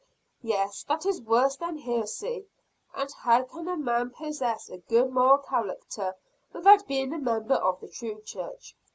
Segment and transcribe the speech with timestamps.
[0.41, 2.47] "Yes, that is worse than heresy!
[2.95, 6.15] And how can a man possess a good moral character,
[6.51, 8.75] without being a member of the true church?"